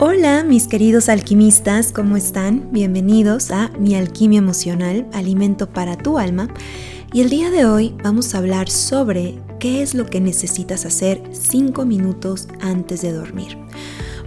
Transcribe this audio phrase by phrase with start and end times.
[0.00, 2.68] Hola mis queridos alquimistas, ¿cómo están?
[2.72, 6.48] Bienvenidos a Mi Alquimia Emocional, Alimento para tu Alma.
[7.12, 11.22] Y el día de hoy vamos a hablar sobre qué es lo que necesitas hacer
[11.32, 13.56] 5 minutos antes de dormir.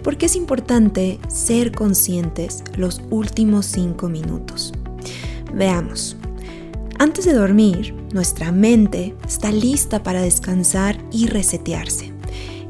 [0.02, 4.72] Porque es importante ser conscientes los últimos 5 minutos.
[5.54, 6.16] Veamos.
[6.98, 12.11] Antes de dormir, nuestra mente está lista para descansar y resetearse.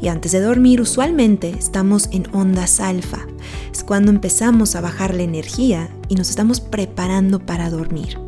[0.03, 3.25] Y antes de dormir usualmente estamos en ondas alfa.
[3.73, 8.19] Es cuando empezamos a bajar la energía y nos estamos preparando para dormir.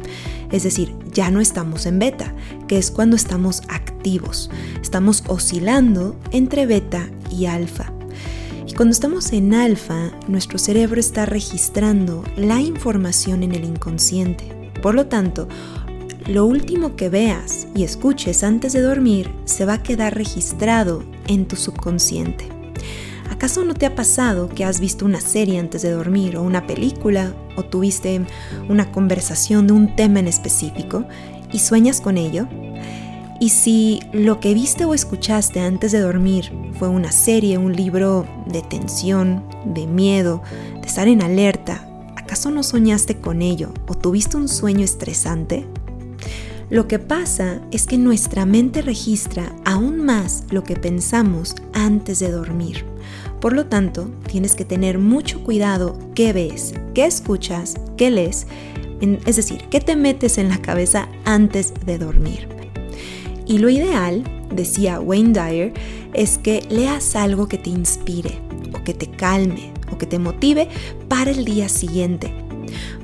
[0.52, 2.32] Es decir, ya no estamos en beta,
[2.68, 4.50] que es cuando estamos activos.
[4.80, 7.92] Estamos oscilando entre beta y alfa.
[8.68, 14.70] Y cuando estamos en alfa, nuestro cerebro está registrando la información en el inconsciente.
[14.80, 15.48] Por lo tanto,
[16.28, 21.46] lo último que veas y escuches antes de dormir se va a quedar registrado en
[21.46, 22.48] tu subconsciente.
[23.30, 26.66] ¿Acaso no te ha pasado que has visto una serie antes de dormir o una
[26.66, 28.20] película o tuviste
[28.68, 31.04] una conversación de un tema en específico
[31.52, 32.46] y sueñas con ello?
[33.40, 38.26] Y si lo que viste o escuchaste antes de dormir fue una serie, un libro
[38.46, 40.42] de tensión, de miedo,
[40.80, 45.66] de estar en alerta, ¿acaso no soñaste con ello o tuviste un sueño estresante?
[46.70, 52.30] Lo que pasa es que nuestra mente registra aún más lo que pensamos antes de
[52.30, 52.84] dormir.
[53.40, 58.46] Por lo tanto, tienes que tener mucho cuidado qué ves, qué escuchas, qué lees,
[59.00, 62.48] es decir, qué te metes en la cabeza antes de dormir.
[63.46, 65.74] Y lo ideal, decía Wayne Dyer,
[66.14, 68.40] es que leas algo que te inspire
[68.74, 70.68] o que te calme o que te motive
[71.08, 72.43] para el día siguiente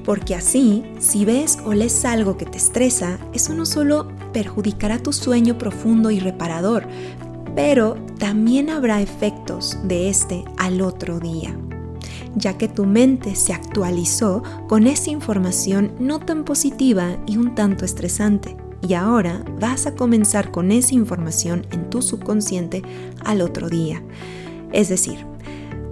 [0.04, 5.12] porque así, si ves o lees algo que te estresa, eso no solo perjudicará tu
[5.12, 6.86] sueño profundo y reparador,
[7.54, 11.56] pero también habrá efectos de este al otro día,
[12.34, 17.84] ya que tu mente se actualizó con esa información no tan positiva y un tanto
[17.84, 18.56] estresante.
[18.86, 22.82] Y ahora vas a comenzar con esa información en tu subconsciente
[23.24, 24.02] al otro día.
[24.72, 25.26] Es decir,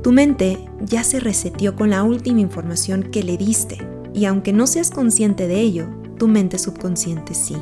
[0.03, 4.67] tu mente ya se reseteó con la última información que le diste y aunque no
[4.67, 5.87] seas consciente de ello,
[6.19, 7.55] tu mente subconsciente sí.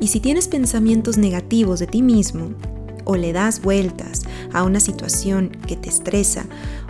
[0.00, 2.54] Y si tienes pensamientos negativos de ti mismo,
[3.04, 4.22] o le das vueltas
[4.54, 6.46] a una situación que te estresa,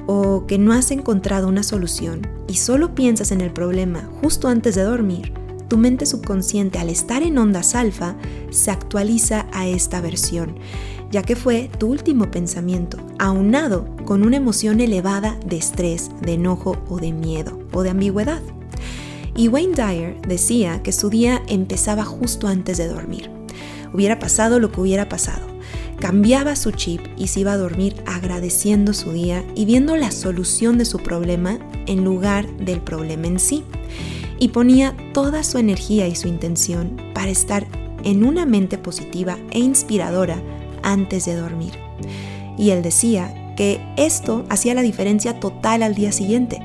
[0.07, 4.77] o que no has encontrado una solución, y solo piensas en el problema justo antes
[4.77, 5.33] de dormir,
[5.67, 8.15] tu mente subconsciente al estar en ondas alfa
[8.51, 10.55] se actualiza a esta versión,
[11.11, 16.77] ya que fue tu último pensamiento, aunado con una emoción elevada de estrés, de enojo
[16.91, 18.43] o de miedo o de ambigüedad.
[19.35, 23.31] Y Wayne Dyer decía que su día empezaba justo antes de dormir.
[23.95, 25.47] Hubiera pasado lo que hubiera pasado.
[25.99, 30.77] Cambiaba su chip y se iba a dormir agradeciendo su día y viendo la solución
[30.77, 33.65] de su problema en lugar del problema en sí.
[34.39, 37.67] Y ponía toda su energía y su intención para estar
[38.05, 40.37] en una mente positiva e inspiradora
[40.83, 41.73] antes de dormir.
[42.59, 46.61] Y él decía que esto hacía la diferencia total al día siguiente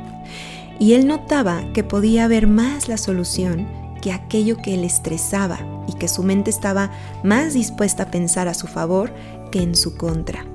[0.79, 3.67] y él notaba que podía ver más la solución
[4.01, 6.91] que aquello que le estresaba y que su mente estaba
[7.23, 9.13] más dispuesta a pensar a su favor
[9.51, 10.45] que en su contra.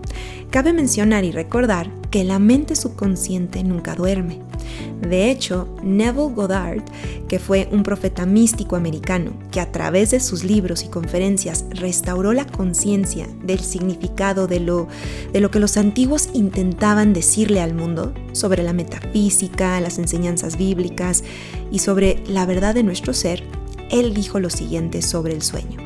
[0.50, 4.40] Cabe mencionar y recordar que la mente subconsciente nunca duerme.
[5.00, 6.82] De hecho, Neville Goddard,
[7.26, 12.34] que fue un profeta místico americano que a través de sus libros y conferencias restauró
[12.34, 14.88] la conciencia del significado de lo,
[15.32, 21.24] de lo que los antiguos intentaban decirle al mundo sobre la metafísica, las enseñanzas bíblicas
[21.70, 23.42] y sobre la verdad de nuestro ser,
[23.90, 25.78] él dijo lo siguiente sobre el sueño.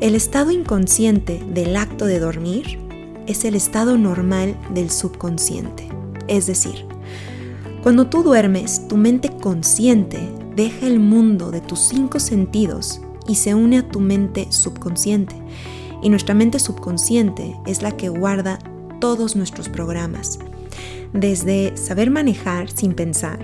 [0.00, 2.83] El estado inconsciente del acto de dormir
[3.26, 5.88] es el estado normal del subconsciente.
[6.28, 6.86] Es decir,
[7.82, 13.54] cuando tú duermes, tu mente consciente deja el mundo de tus cinco sentidos y se
[13.54, 15.34] une a tu mente subconsciente.
[16.02, 18.58] Y nuestra mente subconsciente es la que guarda
[19.00, 20.38] todos nuestros programas,
[21.12, 23.40] desde saber manejar sin pensar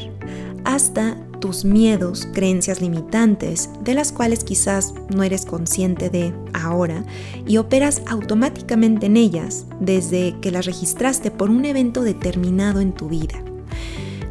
[0.64, 7.04] hasta tus miedos, creencias limitantes, de las cuales quizás no eres consciente de ahora
[7.46, 13.08] y operas automáticamente en ellas desde que las registraste por un evento determinado en tu
[13.08, 13.42] vida.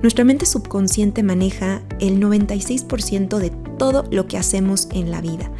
[0.01, 5.51] Nuestra mente subconsciente maneja el 96% de todo lo que hacemos en la vida,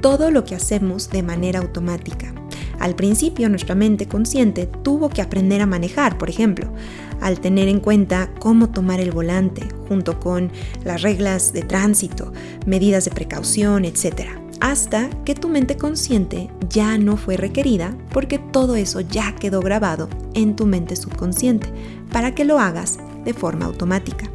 [0.00, 2.34] todo lo que hacemos de manera automática.
[2.80, 6.72] Al principio nuestra mente consciente tuvo que aprender a manejar, por ejemplo,
[7.20, 10.50] al tener en cuenta cómo tomar el volante, junto con
[10.82, 12.32] las reglas de tránsito,
[12.66, 14.22] medidas de precaución, etc.
[14.60, 20.08] hasta que tu mente consciente ya no fue requerida porque todo eso ya quedó grabado
[20.32, 21.68] en tu mente subconsciente
[22.10, 24.30] para que lo hagas de forma automática.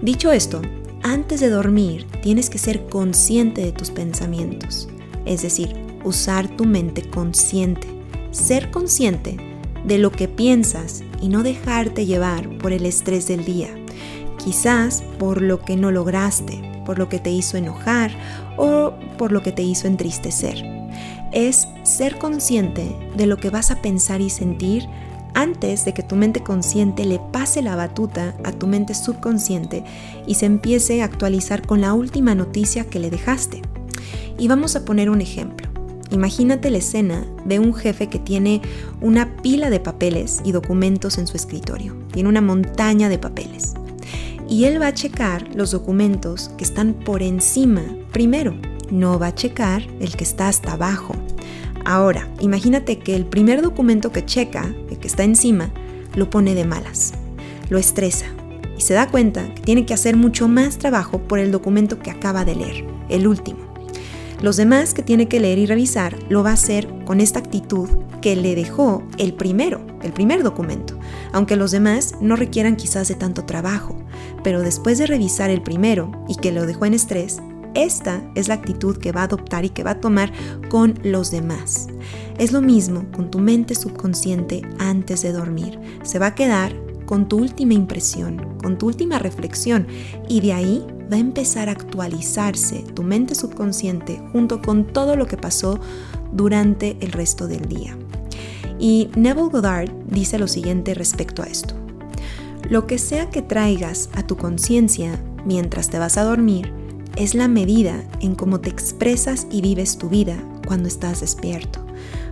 [0.00, 0.62] Dicho esto,
[1.02, 4.88] antes de dormir tienes que ser consciente de tus pensamientos,
[5.24, 7.86] es decir, usar tu mente consciente,
[8.30, 9.36] ser consciente
[9.84, 13.68] de lo que piensas y no dejarte llevar por el estrés del día,
[14.42, 18.12] quizás por lo que no lograste, por lo que te hizo enojar
[18.56, 20.64] o por lo que te hizo entristecer.
[21.32, 24.86] Es ser consciente de lo que vas a pensar y sentir
[25.34, 29.82] antes de que tu mente consciente le pase la batuta a tu mente subconsciente
[30.26, 33.62] y se empiece a actualizar con la última noticia que le dejaste.
[34.38, 35.61] Y vamos a poner un ejemplo.
[36.12, 38.60] Imagínate la escena de un jefe que tiene
[39.00, 41.96] una pila de papeles y documentos en su escritorio.
[42.12, 43.72] Tiene una montaña de papeles.
[44.46, 47.82] Y él va a checar los documentos que están por encima
[48.12, 48.54] primero.
[48.90, 51.14] No va a checar el que está hasta abajo.
[51.86, 55.70] Ahora, imagínate que el primer documento que checa, el que está encima,
[56.14, 57.14] lo pone de malas.
[57.70, 58.26] Lo estresa
[58.76, 62.10] y se da cuenta que tiene que hacer mucho más trabajo por el documento que
[62.10, 63.61] acaba de leer, el último.
[64.42, 67.88] Los demás que tiene que leer y revisar lo va a hacer con esta actitud
[68.20, 70.98] que le dejó el primero, el primer documento,
[71.32, 73.96] aunque los demás no requieran quizás de tanto trabajo,
[74.42, 77.40] pero después de revisar el primero y que lo dejó en estrés,
[77.74, 80.32] esta es la actitud que va a adoptar y que va a tomar
[80.68, 81.86] con los demás.
[82.36, 85.78] Es lo mismo con tu mente subconsciente antes de dormir.
[86.02, 86.74] Se va a quedar
[87.06, 89.86] con tu última impresión, con tu última reflexión
[90.28, 95.26] y de ahí va a empezar a actualizarse tu mente subconsciente junto con todo lo
[95.26, 95.78] que pasó
[96.32, 97.96] durante el resto del día.
[98.78, 101.74] Y Neville Goddard dice lo siguiente respecto a esto.
[102.68, 106.72] Lo que sea que traigas a tu conciencia mientras te vas a dormir
[107.16, 111.84] es la medida en cómo te expresas y vives tu vida cuando estás despierto.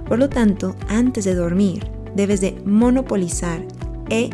[0.08, 1.86] Por lo tanto, antes de dormir,
[2.16, 3.62] debes de monopolizar
[4.08, 4.30] e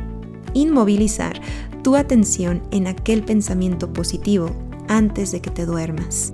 [0.54, 1.40] inmovilizar
[1.86, 4.50] tu atención en aquel pensamiento positivo
[4.88, 6.32] antes de que te duermas.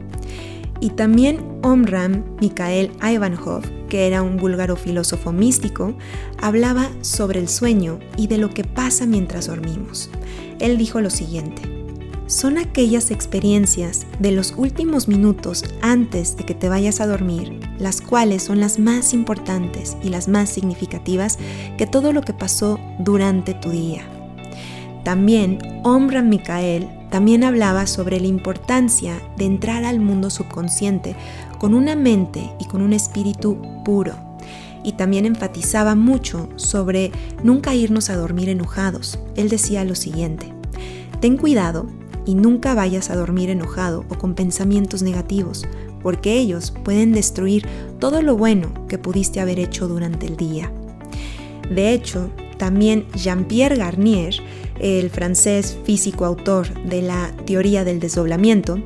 [0.81, 3.61] Y también Omram Mikhail Ivanov,
[3.91, 5.93] que era un búlgaro filósofo místico,
[6.41, 10.09] hablaba sobre el sueño y de lo que pasa mientras dormimos.
[10.59, 11.61] Él dijo lo siguiente,
[12.27, 18.01] son aquellas experiencias de los últimos minutos antes de que te vayas a dormir, las
[18.01, 21.39] cuales son las más importantes y las más significativas
[21.77, 24.22] que todo lo que pasó durante tu día.
[25.05, 31.15] También Omran Micael también hablaba sobre la importancia de entrar al mundo subconsciente
[31.59, 34.15] con una mente y con un espíritu puro.
[34.85, 37.13] Y también enfatizaba mucho sobre
[37.43, 39.19] nunca irnos a dormir enojados.
[39.37, 40.53] Él decía lo siguiente,
[41.21, 41.87] ten cuidado
[42.25, 45.67] y nunca vayas a dormir enojado o con pensamientos negativos,
[46.03, 47.67] porque ellos pueden destruir
[47.99, 50.73] todo lo bueno que pudiste haber hecho durante el día.
[51.71, 54.35] De hecho, también Jean-Pierre Garnier,
[54.83, 58.79] el francés físico autor de la teoría del desdoblamiento,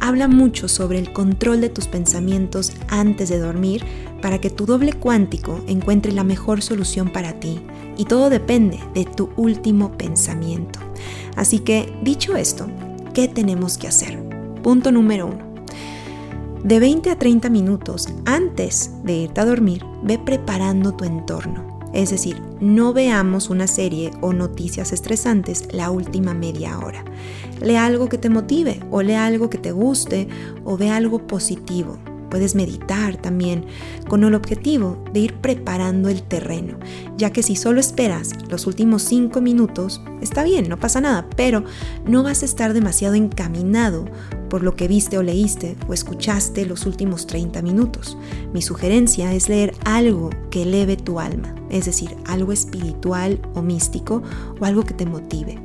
[0.00, 3.84] habla mucho sobre el control de tus pensamientos antes de dormir
[4.22, 7.60] para que tu doble cuántico encuentre la mejor solución para ti.
[7.96, 10.78] Y todo depende de tu último pensamiento.
[11.36, 12.66] Así que, dicho esto,
[13.12, 14.22] ¿qué tenemos que hacer?
[14.62, 15.50] Punto número uno.
[16.62, 21.69] De 20 a 30 minutos antes de irte a dormir, ve preparando tu entorno.
[21.92, 27.04] Es decir, no veamos una serie o noticias estresantes la última media hora.
[27.60, 30.28] Lee algo que te motive o lee algo que te guste
[30.64, 31.98] o ve algo positivo.
[32.30, 33.66] Puedes meditar también
[34.08, 36.78] con el objetivo de ir preparando el terreno,
[37.16, 41.64] ya que si solo esperas los últimos cinco minutos, está bien, no pasa nada, pero
[42.06, 44.06] no vas a estar demasiado encaminado
[44.48, 48.18] por lo que viste o leíste o escuchaste los últimos 30 minutos.
[48.52, 54.22] Mi sugerencia es leer algo que eleve tu alma, es decir, algo espiritual o místico
[54.60, 55.58] o algo que te motive.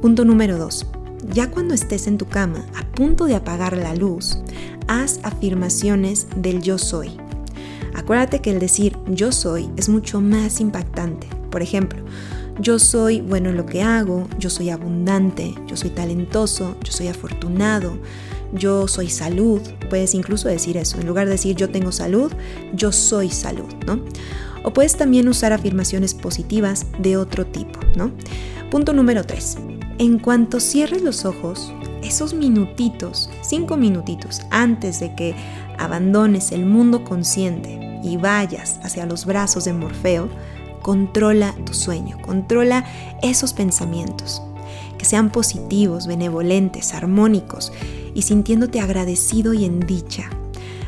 [0.00, 0.99] Punto número 2.
[1.28, 4.38] Ya cuando estés en tu cama a punto de apagar la luz,
[4.88, 7.10] haz afirmaciones del yo soy.
[7.94, 11.28] Acuérdate que el decir yo soy es mucho más impactante.
[11.50, 12.02] Por ejemplo,
[12.60, 17.08] yo soy bueno en lo que hago, yo soy abundante, yo soy talentoso, yo soy
[17.08, 17.98] afortunado,
[18.52, 19.60] yo soy salud.
[19.88, 20.98] Puedes incluso decir eso.
[21.00, 22.32] En lugar de decir yo tengo salud,
[22.74, 24.00] yo soy salud, ¿no?
[24.62, 28.10] O puedes también usar afirmaciones positivas de otro tipo, ¿no?
[28.70, 29.56] Punto número 3.
[30.00, 35.34] En cuanto cierres los ojos, esos minutitos, cinco minutitos antes de que
[35.78, 40.30] abandones el mundo consciente y vayas hacia los brazos de Morfeo,
[40.80, 42.86] controla tu sueño, controla
[43.20, 44.40] esos pensamientos,
[44.96, 47.70] que sean positivos, benevolentes, armónicos
[48.14, 50.30] y sintiéndote agradecido y en dicha.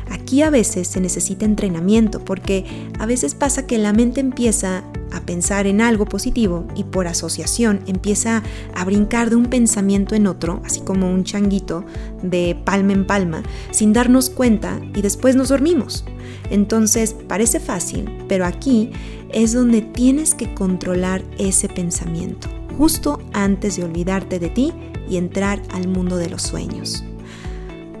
[0.09, 2.65] Aquí a veces se necesita entrenamiento porque
[2.97, 7.81] a veces pasa que la mente empieza a pensar en algo positivo y por asociación
[7.87, 8.43] empieza
[8.73, 11.85] a brincar de un pensamiento en otro, así como un changuito
[12.21, 16.03] de palma en palma, sin darnos cuenta y después nos dormimos.
[16.49, 18.91] Entonces parece fácil, pero aquí
[19.31, 24.73] es donde tienes que controlar ese pensamiento, justo antes de olvidarte de ti
[25.09, 27.03] y entrar al mundo de los sueños.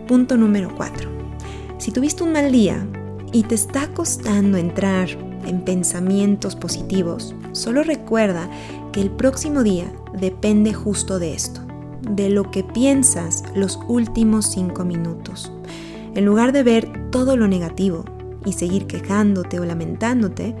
[0.07, 1.09] Punto número 4.
[1.77, 2.85] Si tuviste un mal día
[3.31, 5.07] y te está costando entrar
[5.45, 8.49] en pensamientos positivos, solo recuerda
[8.91, 11.61] que el próximo día depende justo de esto,
[12.01, 15.51] de lo que piensas los últimos cinco minutos.
[16.15, 18.05] En lugar de ver todo lo negativo
[18.45, 20.55] y seguir quejándote o lamentándote,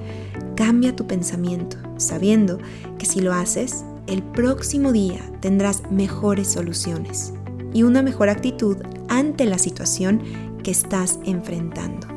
[0.55, 2.59] cambia tu pensamiento, sabiendo
[2.97, 7.33] que si lo haces, el próximo día tendrás mejores soluciones
[7.73, 8.77] y una mejor actitud
[9.09, 10.21] ante la situación
[10.63, 12.12] que estás enfrentando.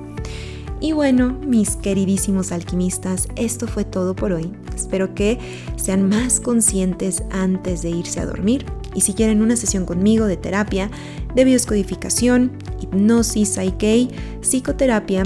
[0.81, 4.53] Y bueno, mis queridísimos alquimistas, esto fue todo por hoy.
[4.75, 5.39] Espero que
[5.77, 8.67] sean más conscientes antes de irse a dormir.
[8.95, 10.91] Y si quieren una sesión conmigo de terapia,
[11.35, 14.09] de bioscodificación, hipnosis, Psyche,
[14.41, 15.23] psicoterapia,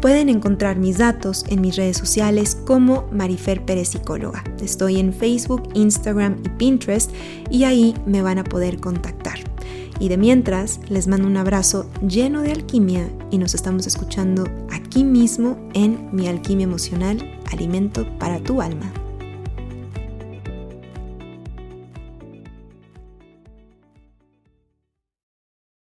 [0.00, 4.44] pueden encontrar mis datos en mis redes sociales como Marifer Pérez Psicóloga.
[4.62, 7.10] Estoy en Facebook, Instagram y Pinterest
[7.50, 9.53] y ahí me van a poder contactar.
[10.00, 15.04] Y de mientras, les mando un abrazo lleno de alquimia y nos estamos escuchando aquí
[15.04, 18.92] mismo en Mi Alquimia Emocional, Alimento para tu Alma.